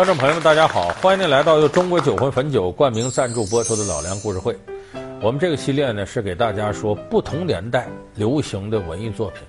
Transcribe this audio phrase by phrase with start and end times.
[0.00, 0.88] 观众朋友们，大家好！
[1.02, 4.54] 欢迎您来到由中国酒魂汾酒冠名赞助播出的《老梁故事会》。
[5.20, 9.42] 我们这个系列呢，是给大家说不同年代流行的文艺作品。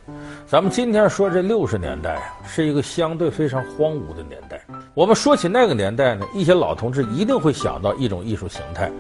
[0.46, 4.62] 咱们今天说这六十年代啊，是一个相对非常荒芜的年代。
[4.94, 8.92] 我们说起那个年代呢，一些老同志一定会想到一种艺术形态，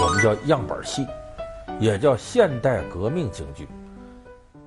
[0.00, 1.06] 我们叫样板戏，
[1.80, 3.68] 也叫现代革命京剧。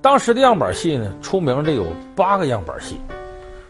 [0.00, 1.84] 当时的样板戏呢，出名的有
[2.14, 3.00] 八个样板戏。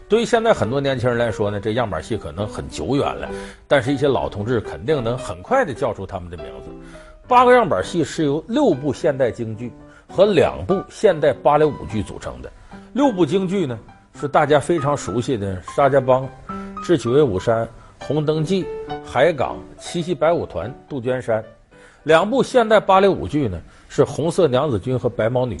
[0.09, 3.29] 对于现在很多年轻人来说呢，这样板戏可能很久远了，
[3.67, 6.71] 但是一些老同志肯定能很快的叫出他们的名字。
[7.27, 9.71] 八个样板戏是由六部现代京剧
[10.07, 12.51] 和两部现代芭蕾舞剧组成的。
[12.93, 13.77] 六部京剧呢，
[14.19, 16.23] 是大家非常熟悉的《沙家浜》
[16.83, 17.63] 《智取威虎山》
[17.99, 18.63] 《红灯记》
[19.05, 21.39] 《海港》《七夕白舞团》《杜鹃山》。
[22.01, 25.55] 两部现代芭蕾舞剧呢，是《红色娘子军》和《白毛女》。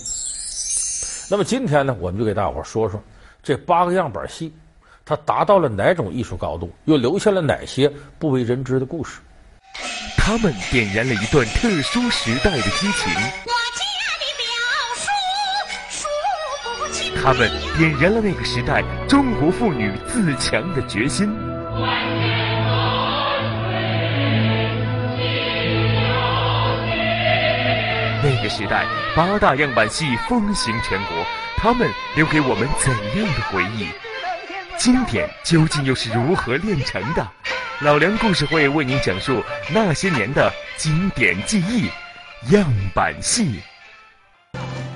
[1.29, 2.99] 那么今天呢，我们就给大伙说说。
[3.41, 4.53] 这八个样板戏，
[5.05, 6.73] 它达到了哪种艺术高度？
[6.85, 9.19] 又留下了哪些不为人知的故事？
[10.17, 13.11] 他们点燃了一段特殊时代的激情。
[17.21, 21.29] 他们点燃了那个时代中国妇女自强的决心。
[28.21, 31.38] 那个时代，八大样板戏风行全国。
[31.61, 33.89] 他们留给我们怎样的回忆？
[34.77, 37.27] 经典究竟又是如何炼成的？
[37.81, 41.89] 老梁故事会为您讲述那些年的经典记忆——
[42.55, 42.65] 样
[42.95, 43.59] 板戏。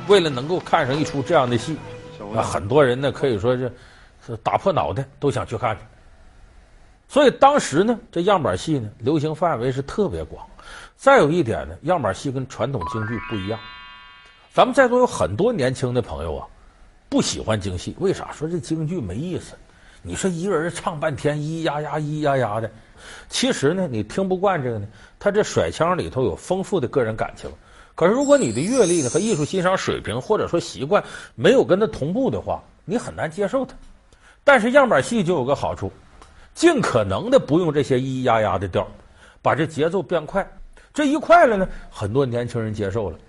[0.08, 1.78] 为了能够看上一出这样的戏，
[2.34, 3.70] 啊，很多人呢可以说是
[4.26, 5.82] 是打破脑袋都想去看去。
[7.10, 10.48] 所以当时呢，这样板戏呢流行范围是特别广。
[10.96, 13.60] 再有一点呢，样板戏跟传统京剧不一样。
[14.54, 16.48] 咱们在座有很多年轻的朋友啊。
[17.14, 18.32] 不喜欢京戏，为啥？
[18.32, 19.54] 说这京剧没意思。
[20.02, 22.68] 你说一个人唱半天，咿咿呀呀，咿咿呀呀的。
[23.30, 24.88] 其实呢，你听不惯这个呢，
[25.20, 27.48] 他这甩腔里头有丰富的个人感情。
[27.94, 31.04] 可是如果你的阅历呢和艺术欣赏水平或者说习惯
[31.36, 33.76] 没有跟他同步的话，你很难接受他。
[34.44, 35.92] 但是样板戏就有个好处，
[36.56, 38.88] 尽可能的不用这些咿咿呀呀的调，
[39.40, 40.44] 把这节奏变快。
[40.92, 43.20] 这一快了呢，很多年轻人接受了。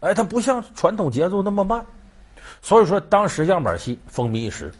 [0.00, 1.82] 哎，它不像传统节奏那么慢。
[2.62, 4.72] 所以说，当时样板戏风靡一时，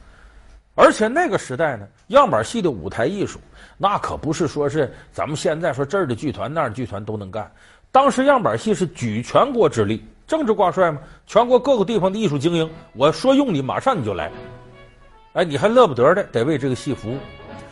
[0.74, 3.38] 而且那个时代呢，样板戏的舞台艺术
[3.76, 7.50] 那可不是说是咱们现在说这儿的剧团那儿的剧团都能干。
[7.90, 14.30] 当时样板戏是举全国之力，政治挂帅嘛，全国各个地方的艺术精英，我说用你，马上你就来。
[15.34, 17.18] 哎，你还乐不得的，得为这个戏服务。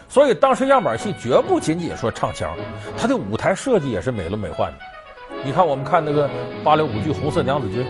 [0.08, 2.54] 所以当时样板戏绝不仅仅说唱腔，
[2.96, 4.74] 它的舞台设计也是美轮美奂的。
[5.44, 6.28] 你看，我们看那个
[6.62, 7.84] 芭蕾舞剧《红色娘子军》，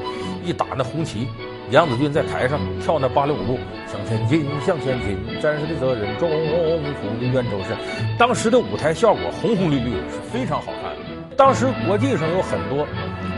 [0.44, 1.28] 一打那红旗。
[1.72, 3.58] 杨子军在台上跳那芭蕾舞步，
[3.90, 7.74] 向前进，向前进，战士的责任重，红的冤仇深。
[8.18, 11.34] 当时的舞台效果红红绿绿，是非常好看的。
[11.34, 12.86] 当时国际上有很多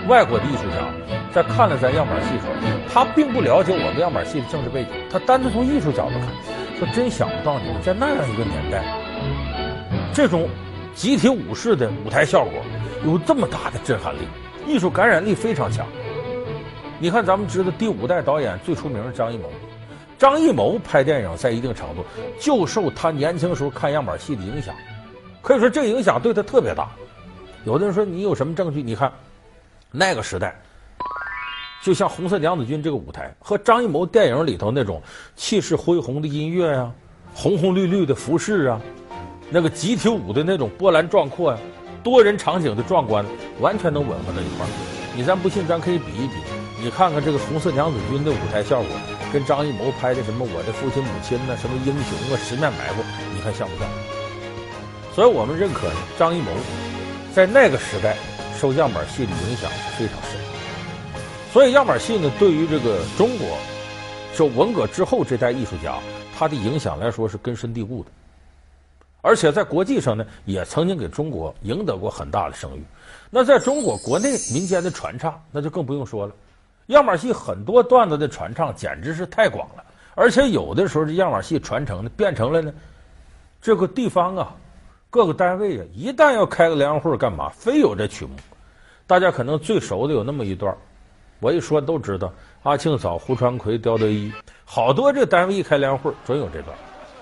[0.09, 0.83] 外国的艺术家
[1.33, 2.47] 在看了咱样板戏时，
[2.93, 6.29] 他并不了解我们样板戏的政治背景，他单纯从艺术角度看，
[6.77, 8.83] 说真想不到你们在那样一个年代，
[10.13, 10.49] 这种
[10.93, 12.55] 集体舞式的舞台效果
[13.07, 14.27] 有这么大的震撼力，
[14.67, 15.87] 艺术感染力非常强。
[17.01, 19.51] 你看，咱们知道第五代导演最出名的张艺谋，
[20.17, 22.05] 张艺谋拍电影在一定程度
[22.41, 24.75] 就受他年轻时候看样板戏的影响，
[25.43, 26.89] 可以说这个影响对他特别大。
[27.65, 28.83] 有的人说你有什么证据？
[28.83, 29.13] 你看
[29.91, 30.59] 那个时代，
[31.83, 35.03] 就像《红色娘子军》这个舞台和张艺谋电影里头那种
[35.35, 36.93] 气势恢宏的音乐、啊、
[37.35, 38.81] 红红绿绿的服饰啊、
[39.51, 41.59] 那个集体舞的那种波澜壮阔呀、
[42.03, 43.25] 多人场景的壮观，
[43.61, 44.69] 完全能吻合在一块儿。
[45.17, 46.35] 你咱不信，咱可以比一比。
[46.85, 48.91] 你看看这个《红色娘子军》的舞台效果，
[49.33, 53.03] 跟张艺谋拍的什么《我的父亲母亲》呐，什么英雄啊、十面埋伏，
[53.35, 53.89] 你看像不像？
[55.15, 56.51] 所以我们认可，张艺谋
[57.35, 58.19] 在那个时代
[58.61, 60.39] 受样板戏的影响非常深。
[61.55, 63.57] 所以样板戏呢，对于这个中国，
[64.35, 65.99] 受文革之后这代艺术家，
[66.37, 68.11] 他的影响来说是根深蒂固的。
[69.23, 72.85] 而且在国际上呢，也曾经给中国赢得过很大的声誉。
[73.31, 76.35] 那在中国国内民间的传唱，那就更不用说了。
[76.87, 79.85] 样板戏很多段子的传唱简直是太广了，
[80.15, 82.73] 而且有的时候这样板戏传承的变成了呢，
[83.61, 84.55] 这个地方啊，
[85.09, 88.33] 各个单位啊，一旦要开个联欢会干嘛，非有这曲目。
[89.07, 90.77] 大家可能最熟的有那么一段，
[91.41, 92.33] 我一说都知道。
[92.63, 94.33] 阿庆嫂、胡传魁、刁德一，
[94.65, 96.77] 好多这单位一开联欢会准有这段。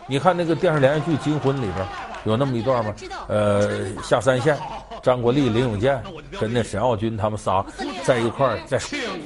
[0.07, 1.87] 你看那个电视连续剧《金婚》里边
[2.25, 2.95] 有那么一段吗？
[3.29, 4.59] 呃，下三线，
[5.03, 6.03] 张国立、林永健
[6.39, 7.65] 跟那沈奥军他们仨
[8.05, 8.79] 在一块儿，在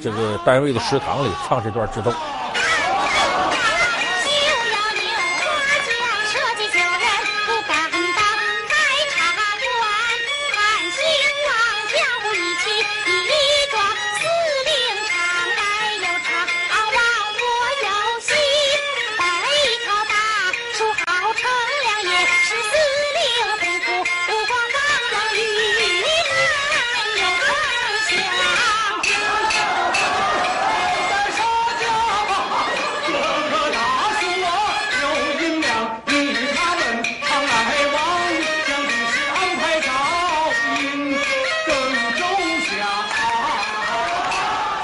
[0.03, 2.11] 这个单位的食堂里唱这段智斗。
[13.31, 13.36] 一。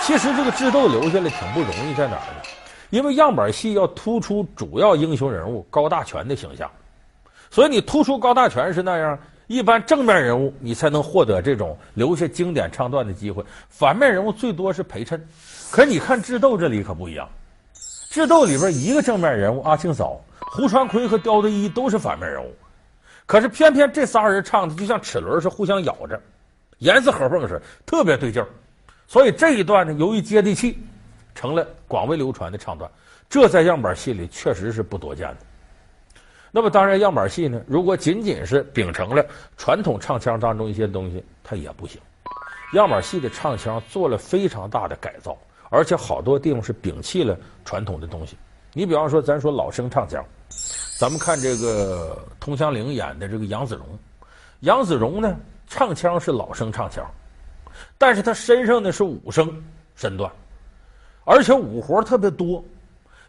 [0.02, 2.42] 其实这个智斗留下来挺不容易，在哪儿呢？
[2.90, 6.68] 因为样板戏要突出主要英雄人物高大全的形象，
[7.50, 9.16] 所以你突出高大全是那样，
[9.46, 15.24] 一般正面人物你才能获得这种留下经典唱段的机会，反面人物最多是陪衬。
[15.70, 17.28] 可你看智斗这里可不一样，
[18.10, 22.52] 智斗里边一个正面人物阿庆嫂、胡传魁和刁德一都是反面人物，
[23.24, 26.20] 可是偏偏这仨人唱的就像齿轮是互相咬着，
[26.78, 28.48] 严丝合缝似的，特别对劲儿。
[29.12, 30.78] 所以这一段呢，由于接地气，
[31.34, 32.90] 成了广为流传的唱段。
[33.28, 35.36] 这在样板戏里确实是不多见的。
[36.50, 39.22] 那么当然，样板戏呢，如果仅仅是秉承了
[39.58, 42.00] 传统唱腔当中一些东西，它也不行。
[42.72, 45.36] 样板戏的唱腔做了非常大的改造，
[45.68, 47.36] 而且好多地方是摒弃了
[47.66, 48.34] 传统的东西。
[48.72, 50.24] 你比方说，咱说老生唱腔，
[50.98, 53.86] 咱们看这个佟湘灵演的这个杨子荣，
[54.60, 55.36] 杨子荣呢
[55.68, 57.04] 唱腔是老生唱腔。
[57.98, 59.62] 但是他身上呢是武生
[59.94, 60.30] 身段，
[61.24, 62.64] 而且武活特别多，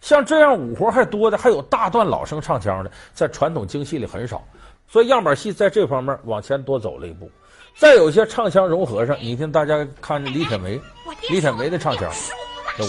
[0.02, 4.44] 像这样武活还多的，还有大段老生唱腔的，在传统京戏里很少，
[4.88, 7.30] 所以样板戏在这方面往前多走了一步。
[7.76, 10.80] 再有一些唱腔融合上，你听大家看李铁梅，
[11.30, 12.12] 李铁梅的唱腔，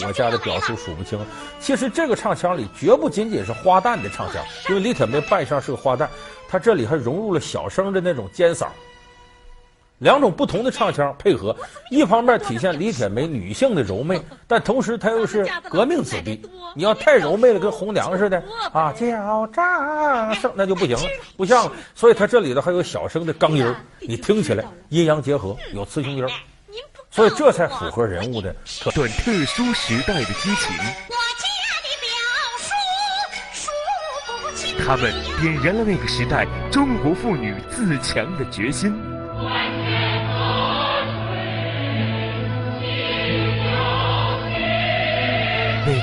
[0.05, 1.19] 我家的表叔数不清。
[1.59, 6.07] 其实这个唱腔里绝不仅仅是花旦的唱腔，因为李铁梅扮相是个花旦，
[6.49, 8.67] 她这里还融入了小生的那种尖嗓。
[10.05, 11.57] 两种不同的唱腔配合，
[11.91, 16.39] 一方面体现李铁梅女性的柔媚，但同时她又是革命子弟。
[16.77, 18.37] 你要太柔媚了，跟红娘似的
[18.71, 21.03] 啊，叫张声那就不行了，
[21.39, 21.73] 不像了。
[21.95, 26.29] 所以她这里头还有小声的钢音儿，你听起来阴阳结合，有雌雄音儿，
[27.11, 30.77] 所以这才符合人物的特段特殊时代的激情。
[31.09, 31.49] 我家
[31.81, 32.11] 的表
[32.59, 32.69] 叔
[33.55, 33.71] 数
[34.43, 34.77] 不清。
[34.85, 35.11] 他们
[35.41, 38.95] 点燃了那个时代中国妇女自强的决心。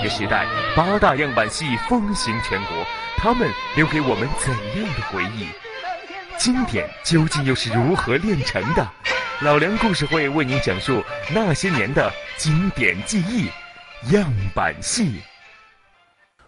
[0.01, 2.75] 个时代，八大样板戏风行全国，
[3.17, 4.51] 他们留给我们怎
[4.81, 5.47] 样的回忆？
[6.37, 8.87] 经典究竟又是如何炼成的？
[9.41, 11.03] 老梁故事会为您讲述
[11.33, 13.49] 那些年的经典记忆——
[14.13, 14.25] 样
[14.55, 15.21] 板戏。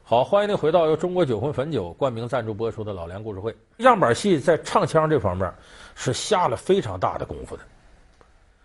[0.02, 3.56] 好，欢迎您回到由中国酒魂汾酒冠名赞助播出的老梁故事会。
[3.78, 5.52] 样板戏在唱腔这方面
[5.96, 7.64] 是下了非常大的功夫的。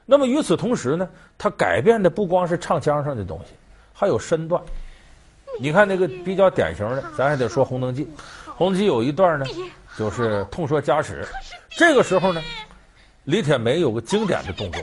[0.05, 3.53] 那么与此同时呢，它改变的不光是唱腔上的东西。
[4.01, 4.63] 还有身段，
[5.59, 8.05] 你看那个比较典型的，咱还得说《红灯记》。
[8.47, 9.45] 《红灯记》有一段呢，
[9.99, 11.27] 就是痛说家史。
[11.71, 12.41] 这个时候呢，
[13.25, 14.81] 李铁梅有个经典的动作，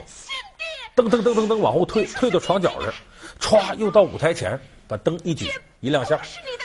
[0.94, 2.94] 噔噔噔噔噔往后退，退到床角这儿，
[3.40, 6.20] 歘又到舞台前，把灯一举一亮相，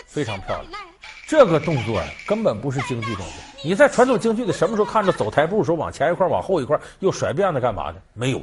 [0.06, 0.82] 非常漂亮。
[1.26, 3.34] 这个动作呀，根本不是京剧动作。
[3.64, 8.02] 你在传统京剧的什么时候看着走台步的时候往前一块往后一块又甩辫子干嘛的？
[8.14, 8.42] 没有。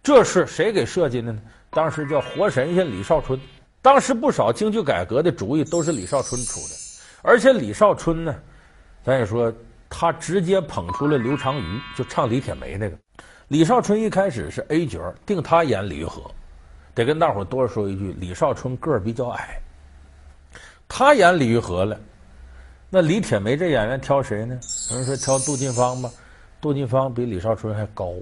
[0.00, 1.40] 这是谁给设计的呢？
[1.70, 3.38] 当时叫活神仙李少春。
[3.82, 6.76] 当时不少京剧改革的主意都是李少春出的，
[7.22, 8.34] 而且李少春呢，
[9.02, 9.50] 咱也说
[9.88, 12.96] 他直接捧出了刘长瑜，就唱李铁梅那个。
[13.48, 16.30] 李少春一开始是 A 角，定他演李玉和。
[16.94, 19.58] 得跟大伙多说一句，李少春个儿比较矮，
[20.86, 21.98] 他演李玉和了。
[22.90, 24.60] 那李铁梅这演员挑谁呢？
[24.90, 26.10] 有人说挑杜近芳吧，
[26.60, 28.12] 杜近芳比李少春还高。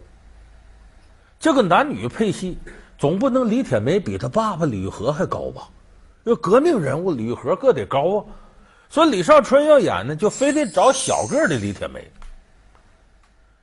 [1.40, 2.56] 这个男女配戏，
[2.98, 5.68] 总不能李铁梅比他爸爸李玉和还高吧？
[6.24, 8.24] 这革命人物李玉和个得高啊，
[8.90, 12.06] 所以李少春要演呢，就非得找小个的李铁梅。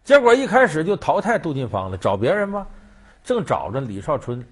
[0.04, 2.66] 结果一开始就淘汰杜近芳了，找别人吧。
[3.24, 4.44] 正找着李少春，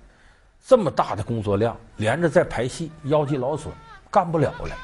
[0.67, 3.73] 这么大的工作量，连着在排戏，腰肌劳损，
[4.11, 4.75] 干不了了，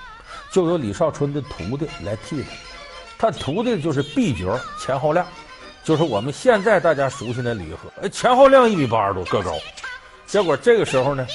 [0.52, 2.50] 就由李少春的徒弟来替他。
[3.18, 5.28] 他徒弟就是 B 角钱浩亮。
[5.84, 9.54] 就是我们现在大家熟悉的李玉和，哎，钱浩亮一米八十多，个高。
[10.30, 11.26] 结果这个时候呢，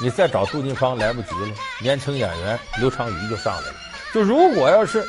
[0.00, 3.74] 你再找杜金芳来不及了，年轻演员刘长瑜就上来了。
[4.14, 5.04] 就如果要是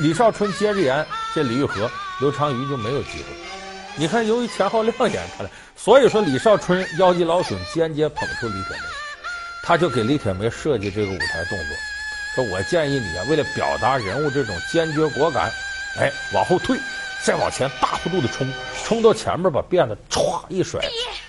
[0.00, 1.88] 李少春接着演这李玉和，
[2.20, 3.24] 刘长瑜就没有机会。
[3.96, 8.82] 你看，由于钱浩亮演他了，所以说李少春腰肌劳损，间接捧出李铁梅，
[9.62, 11.76] 他就给李铁梅设计这个舞台动作，
[12.34, 15.52] 说我建议你啊，为了表达人物这种坚决果敢，
[16.00, 16.76] 哎，往后退。
[17.24, 18.46] 再往前大幅度的冲，
[18.84, 20.78] 冲到前面把辫子歘一甩，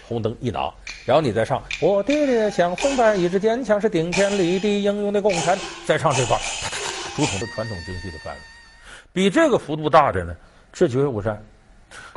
[0.06, 0.70] 红灯一拿，
[1.06, 6.38] 然后你再唱我爹爹像风帆一直坚强是顶天立地英勇的共产，再唱这段，
[7.16, 8.40] 竹筒的传统京剧的范围，
[9.14, 10.34] 比这个幅度大的呢，
[10.74, 11.34] 《智取威虎山》，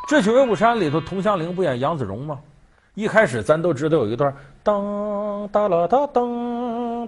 [0.08, 2.40] 《智取威虎山》里头，佟湘玲不演杨子荣吗？
[2.94, 6.28] 一开始咱都知道有一段当哒啦哒当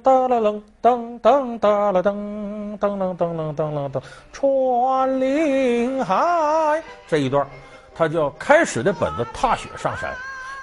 [0.00, 4.02] 哒啦楞噔噔哒啦当当啷当啷当啷当
[4.32, 7.46] 穿林海这一段，
[7.94, 10.12] 他叫开始的本子踏雪上山，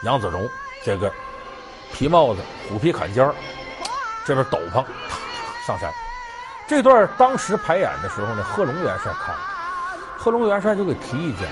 [0.04, 0.48] 杨子荣
[0.84, 1.12] 这个
[1.94, 3.34] 皮帽子虎皮坎肩儿
[4.26, 4.84] 这边斗篷
[5.66, 5.92] 上山。
[6.68, 9.42] 这段当时排演的时候呢，贺龙元帅看了，
[10.18, 11.48] 贺龙元帅就给提意见，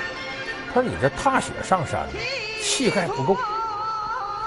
[0.73, 2.05] 他说：“你这踏雪上山，
[2.61, 3.37] 气概不够。”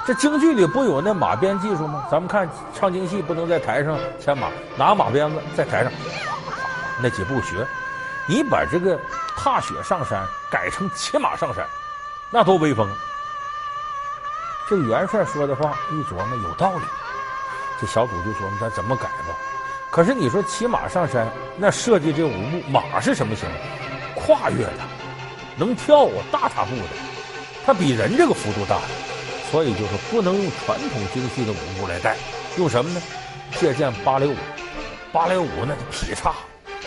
[0.08, 2.02] 这京剧里不有那马鞭技术吗？
[2.10, 5.92] 咱们看唱京戏不能在台上牵马，拿马鞭子在台上，
[7.02, 7.66] 那几步学，
[8.26, 8.98] 你把这个
[9.36, 11.62] 踏雪上山改成骑马上山，
[12.30, 12.88] 那多威风！
[14.66, 16.84] 这元帅说的话一琢磨有道理，
[17.78, 19.36] 这小组就说：“咱怎么改吧？”
[19.92, 23.46] 可是你说骑马上山，那设计这五步，马是什么形？
[24.14, 24.80] 跨越的，
[25.54, 26.96] 能跳啊，大踏步的，
[27.66, 28.78] 它比人这个幅度大。
[29.50, 32.16] 所以就是不能用传统京戏的舞步来带，
[32.58, 33.00] 用什么呢？
[33.58, 34.34] 借鉴芭蕾舞。
[35.10, 36.34] 芭蕾舞呢，劈叉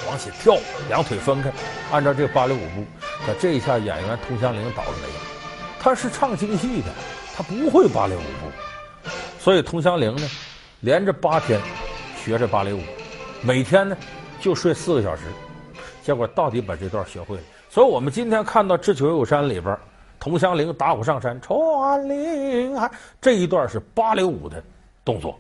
[0.08, 0.56] 往起跳，
[0.88, 1.51] 两腿分开，
[1.91, 2.86] 按照这芭蕾舞步。
[3.25, 5.08] 可这一下演员佟湘灵倒了霉，
[5.80, 6.88] 他是唱京戏的，
[7.36, 9.10] 他不会芭蕾舞步。
[9.39, 10.30] 所以佟湘灵呢，
[10.82, 11.60] 连着八天
[12.24, 12.82] 学这芭蕾舞，
[13.41, 13.98] 每天呢
[14.39, 15.24] 就睡四个小时，
[16.03, 17.41] 结果到底把这段学会了。
[17.72, 19.75] 所以我们今天看到《智取威虎山》里边。
[20.24, 24.63] 佟湘灵打虎上山，穿林海这一段是芭蕾舞的
[25.04, 25.36] 动作，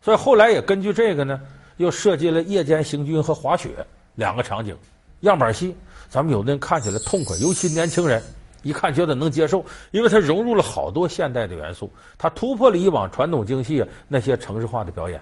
[0.00, 1.40] 所以后来也根据这个呢，
[1.76, 4.76] 又设计了夜间行军和滑雪两个场景
[5.20, 5.76] 样板戏。
[6.08, 8.22] 咱们有的人看起来痛快，尤其年轻人
[8.62, 15.20] 一看觉得能接受，因为它融入了好多现代的元素，它突破了以往传统京戏啊那些程式化的表演。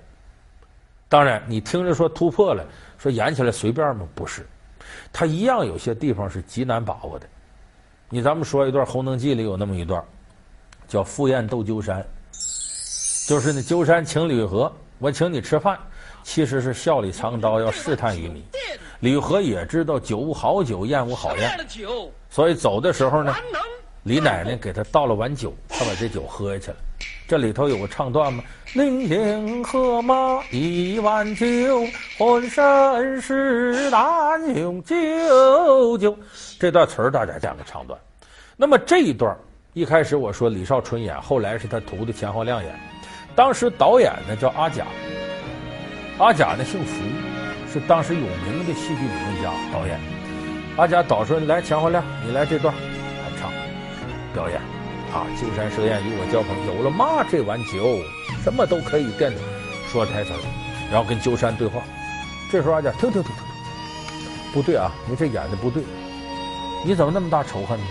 [1.08, 2.62] 当然，你听着说突破了，
[2.98, 4.06] 说演起来随便吗？
[4.14, 4.46] 不是，
[5.14, 7.26] 它一样有些地方是极难把握的。
[8.14, 10.00] 你咱们说一段《红灯记》里有那么一段，
[10.86, 12.06] 叫“赴宴斗鸠山”，
[13.26, 15.76] 就是那鸠山请吕和，我请你吃饭，
[16.22, 18.44] 其实是笑里藏刀，要试探于你。
[19.00, 21.58] 吕和也知道酒无好酒，宴无好宴，
[22.30, 23.34] 所以走的时候呢，
[24.04, 26.76] 李奶奶给他倒了碗酒，他把这酒喝下去了。
[27.26, 31.46] 这里头有个唱段吗：“临行喝马一碗酒，
[32.18, 36.14] 浑身是胆雄赳赳。”
[36.60, 37.98] 这段词儿大家这样的唱段。
[38.56, 39.34] 那么这一段
[39.72, 42.78] 一开始我说李少春演，后来是他徒弟钱浩亮演。
[43.34, 44.84] 当时导演呢叫阿甲，
[46.18, 47.02] 阿甲呢姓福，
[47.72, 49.98] 是当时有名的戏剧理论家导演。
[50.76, 53.50] 阿甲导说：“来，钱浩亮，你来这段，来唱
[54.34, 54.73] 表演。
[55.14, 58.00] 啊，鸠山设宴与我交朋，有了妈这碗酒，
[58.42, 59.38] 什么都可以垫底。”
[59.92, 60.30] 说台词，
[60.90, 61.80] 然后跟鸠山对话。
[62.50, 63.44] 这时候阿甲停停停停，
[64.52, 65.84] 不对啊，你这演的不对，
[66.84, 67.86] 你怎么那么大仇恨呢？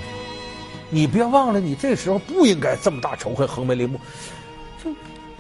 [0.89, 3.97] 你别忘了，你这时候不应该这么大仇恨横眉立目。
[4.83, 4.93] 就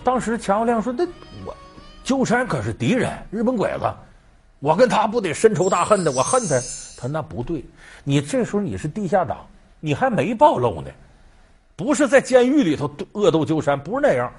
[0.05, 1.05] 当时钱浩亮说：“那
[1.45, 1.53] 我
[2.01, 3.93] 鸠山可是敌人，日本鬼子，
[4.59, 6.61] 我跟他不得深仇大恨的，我恨他。”
[6.97, 7.63] 他：“那不对，
[8.05, 9.45] 你这时候你是地下党，
[9.81, 10.89] 你还没暴露呢，
[11.83, 14.31] 不是在监狱里头恶斗鸠山，不是那样。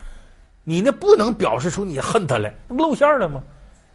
[0.65, 3.43] 你那不能表示出你恨他来，不露馅了吗？”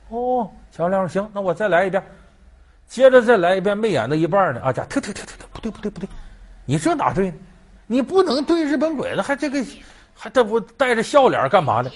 [0.09, 2.03] 哦，乔亮：“行，那我再来一遍。”
[2.87, 6.07] 接着再来一遍，没演到一半呢，阿甲，停停停停停，不对不对不对。
[6.65, 7.33] 你这哪对？
[7.87, 9.65] 你不能对日本鬼子还这个，
[10.13, 11.89] 还这不带着笑脸干嘛呢？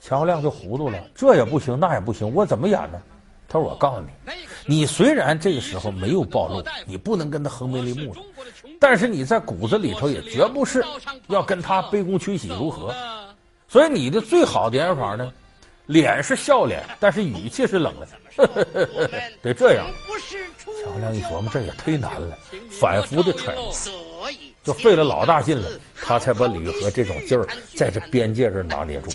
[0.00, 3.00] 乔亮就糊涂了，这也不行，那也不行，我怎么演呢？
[3.48, 4.08] 他说：“我告诉你，
[4.64, 8.16] 你虽然这个时候没有暴露，你不能跟他横眉立目，
[8.82, 10.84] 但是你在骨子里头也绝不是
[11.28, 12.92] 要跟他卑躬屈膝如何。
[13.68, 15.32] 所以你的最好的演法呢，
[15.86, 18.48] 脸是笑脸，但是语气是冷的，
[19.40, 19.86] 得这样。”
[20.82, 22.36] 钱浩亮一琢磨，这也忒难了，
[22.72, 23.72] 反复的揣摩，
[24.64, 25.70] 就费了老大劲了，
[26.02, 27.46] 他才把李玉和这种劲儿
[27.76, 29.10] 在这边界这拿捏住。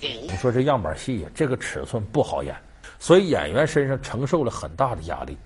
[0.00, 2.56] 你说这样板戏呀，这个尺寸不好演，
[2.98, 5.36] 所以演员身上承受了很大的压力。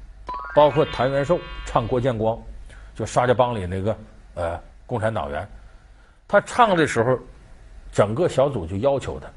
[0.54, 2.40] 包括谭元寿唱郭建光，
[2.96, 3.96] 就沙家浜里那个
[4.34, 5.48] 呃共产党员，
[6.26, 7.16] 他唱的时候，
[7.92, 9.28] 整个小组就要求他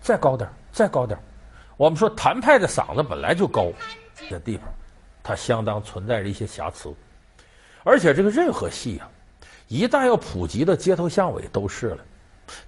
[0.00, 1.18] 再高点，再高点。
[1.76, 3.72] 我们说谭派的嗓子本来就高，
[4.28, 4.68] 这地方。
[5.24, 6.92] 它相当存在着一些瑕疵，
[7.84, 9.08] 而且这个任何戏啊，
[9.68, 11.98] 一旦要普及到街头巷尾都是了，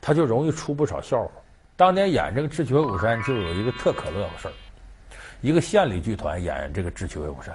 [0.00, 1.30] 它就容易出不少笑话。
[1.74, 4.54] 当年演这个《智取威虎山》就有一个特可乐的事儿，
[5.40, 7.52] 一个县里剧团演这个《智取威虎山》，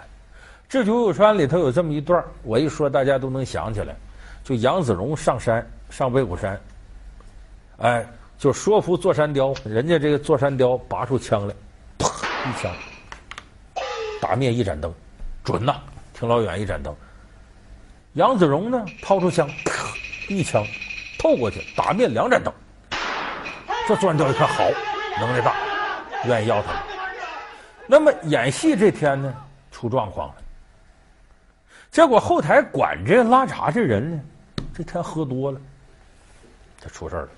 [0.70, 3.96] 智取威虎山里头有这么一段，我一说大家都能想起来，
[4.44, 6.62] 就杨子荣上山上威虎山，
[7.80, 8.06] 哎，
[8.38, 11.56] 就说服座山雕，人家这个座山雕拔出枪来，
[11.98, 12.08] 啪
[12.48, 12.72] 一枪，
[14.22, 14.94] 打灭一盏灯，
[15.44, 15.76] 准呐，
[16.14, 16.96] 挺老远一盏灯。
[18.14, 19.88] 杨子荣呢，掏出枪，啪
[20.28, 20.64] 一枪
[21.18, 22.54] 透过去，打灭两盏灯。
[23.88, 24.66] 这座山雕一看好，
[25.20, 25.56] 能耐大，
[26.28, 26.74] 愿意要他。
[27.88, 29.34] 那么演戏这天呢，
[29.72, 30.36] 出状况了。
[31.92, 34.22] 结果后台管这拉闸这人呢，
[34.74, 35.60] 这天喝多了，
[36.80, 37.30] 他出事了。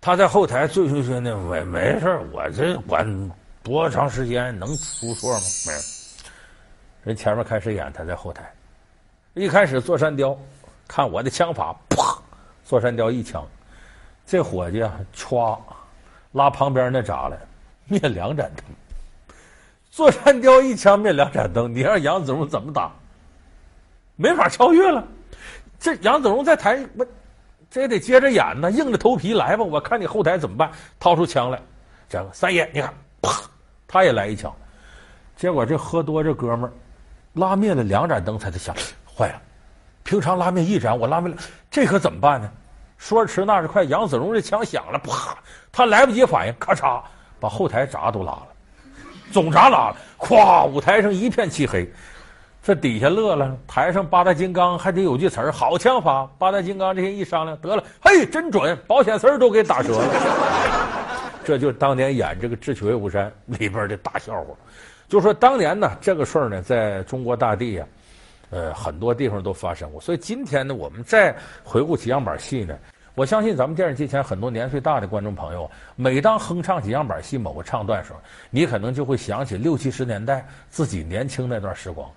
[0.00, 3.30] 他在后台醉醺醺的，没没事我这管
[3.62, 5.40] 多长时间能出错吗？
[5.66, 5.78] 没有。
[7.04, 8.52] 人前面开始演，他在后台。
[9.34, 10.36] 一开始座山雕
[10.88, 12.18] 看我的枪法，啪，
[12.64, 13.46] 座山雕一枪，
[14.26, 15.58] 这伙计啊，歘，
[16.32, 17.38] 拉旁边那闸来，
[17.86, 18.64] 灭两盏灯。
[19.90, 22.90] 座山雕一枪灭两盏灯，你让杨子荣怎么打？
[24.16, 25.04] 没法超越了。
[25.78, 27.06] 这杨子荣在台，我
[27.70, 29.64] 这也得接着演呢，硬着头皮来吧。
[29.64, 30.70] 我看你后台怎么办？
[31.00, 31.60] 掏出枪来，
[32.08, 33.32] 这个三爷，你看，啪，
[33.88, 34.54] 他也来一枪。
[35.36, 36.72] 结果这喝多这哥们儿
[37.34, 38.76] 拉灭了两盏灯，才得想，
[39.16, 39.40] 坏了，
[40.04, 41.40] 平常拉灭一盏，我拉灭了，
[41.70, 42.50] 这可怎么办呢？
[42.98, 45.36] 说时迟那时快，杨子荣这枪响了，啪，
[45.72, 47.02] 他来不及反应，咔嚓，
[47.40, 48.48] 把后台闸都拉了。
[49.32, 50.66] 总闸拉了，咵！
[50.66, 51.90] 舞台上一片漆黑，
[52.62, 53.56] 这底下乐了。
[53.66, 56.30] 台上八大金刚还得有句词儿，好枪法。
[56.38, 60.04] 八大金刚这些一商量，得了，嘿，真准，保险丝儿都给打折了。
[61.44, 63.26] 这就是当年演这个《智取威虎山》
[63.58, 64.54] 里边的大笑话。
[65.08, 67.86] 就说当年呢，这个事儿呢，在中国大地呀，
[68.50, 70.00] 呃，很多地方都发生过。
[70.00, 72.78] 所以今天呢，我们再回顾起样板戏呢。
[73.14, 82.08] 我相信咱们电视机前很多年岁大的观众朋友，每当哼唱起样板戏某个唱段时候，你可能就会想起六七十年代自己年轻那段时光，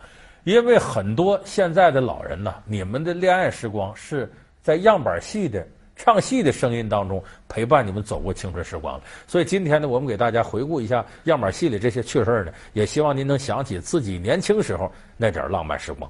[0.45, 4.31] 因为很多现在的老人呢，你们的恋爱时光是
[4.61, 9.05] 在样板戏的唱戏的声音当中陪伴你们走过青春时光的。
[9.25, 16.09] 所以今天呢，我们给大家回顾一下样板戏里这些趣事儿呢，也希望您能想起自己年轻时候那点浪漫时光。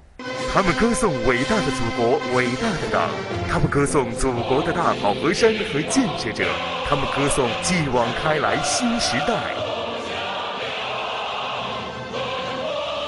[0.54, 3.10] 他们歌颂伟大的祖国，伟大的党；
[3.50, 6.44] 他们歌颂祖国的大好河山和建设者；
[6.90, 9.65] 他们歌颂继往开来新时代。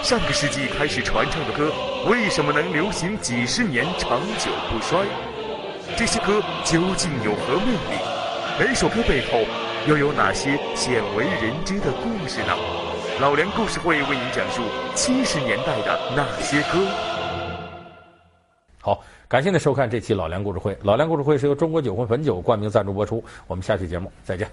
[0.08, 1.70] 上个世纪开始传唱的歌，
[2.10, 5.06] 为什么能流行几十年，长久不衰？
[5.98, 8.00] 这些歌究竟有何魅力？
[8.58, 9.42] 每首歌背后
[9.86, 12.56] 又有哪些鲜为人知的故事呢？
[13.20, 14.62] 老梁故事会为您讲述
[14.96, 16.88] 七十年代的那些歌。
[18.80, 20.78] 好，感谢您收看这期老梁故事会。
[20.84, 23.22] 老梁故事会是由中国酒魂汾酒冠名赞助播出。
[23.46, 24.50] 我们下期节目再见。